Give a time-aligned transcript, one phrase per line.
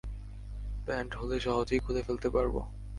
[0.87, 2.59] Pant হলে সহজেই খুলে ফেলতে পারবো।